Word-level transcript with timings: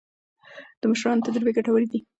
د 0.81 0.83
مشرانو 0.91 1.25
تجربې 1.27 1.51
ګټورې 1.57 1.87
دي. 1.91 1.99